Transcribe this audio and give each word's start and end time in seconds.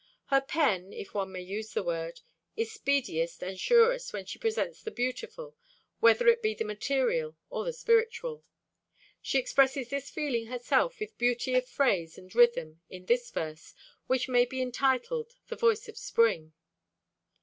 Her 0.31 0.41
pen, 0.41 0.93
if 0.93 1.13
one 1.13 1.31
may 1.31 1.41
use 1.41 1.73
the 1.75 1.83
word, 1.83 2.21
is 2.55 2.71
speediest 2.71 3.43
and 3.43 3.59
surest 3.59 4.11
when 4.13 4.25
she 4.25 4.39
presents 4.39 4.81
the 4.81 4.89
beautiful, 4.89 5.55
whether 5.99 6.27
it 6.27 6.41
be 6.41 6.55
the 6.55 6.65
material 6.65 7.37
or 7.51 7.63
the 7.65 7.71
spiritual. 7.71 8.43
She 9.21 9.37
expresses 9.37 9.91
this 9.91 10.09
feeling 10.09 10.47
herself 10.47 10.99
with 10.99 11.19
beauty 11.19 11.53
of 11.53 11.67
phrase 11.67 12.17
and 12.17 12.33
rhythm 12.33 12.81
in 12.89 13.05
this 13.05 13.29
verse, 13.29 13.75
which 14.07 14.27
may 14.27 14.43
be 14.45 14.59
entitled 14.59 15.35
"The 15.49 15.55
Voice 15.55 15.87
of 15.87 15.99
Spring." 15.99 16.53